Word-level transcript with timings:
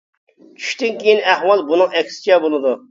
چۈشتىن 0.61 0.97
كېيىن 1.03 1.21
ئەھۋال 1.29 1.65
بۇنىڭ 1.71 1.95
ئەكسىچە 2.01 2.45
بولىدۇ. 2.49 2.79